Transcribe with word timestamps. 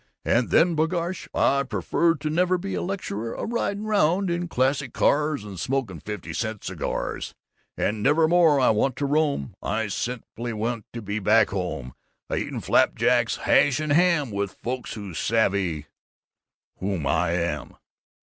And 0.25 0.49
then 0.49 0.75
b'gosh, 0.75 1.27
I 1.31 1.59
would 1.59 1.69
prefer 1.69 2.15
to 2.15 2.29
never 2.31 2.57
be 2.57 2.73
a 2.73 2.81
lecturer, 2.81 3.35
a 3.35 3.45
ridin' 3.45 3.85
round 3.85 4.31
in 4.31 4.47
classy 4.47 4.89
cars 4.89 5.43
and 5.43 5.59
smoking 5.59 5.99
fifty 5.99 6.33
cent 6.33 6.63
cigars, 6.63 7.35
and 7.77 8.01
never 8.01 8.27
more 8.27 8.59
I 8.59 8.71
want 8.71 8.95
to 8.95 9.05
roam; 9.05 9.53
I 9.61 9.89
simply 9.89 10.53
want 10.53 10.85
to 10.93 11.03
be 11.03 11.19
back 11.19 11.51
home, 11.51 11.93
a 12.31 12.37
eatin' 12.37 12.61
flap 12.61 12.95
jacks, 12.95 13.35
hash, 13.35 13.79
and 13.79 13.93
ham, 13.93 14.31
with 14.31 14.57
folks 14.63 14.95
who 14.95 15.13
savvy 15.13 15.85
whom 16.79 17.05
I 17.05 17.33
am! 17.33 17.75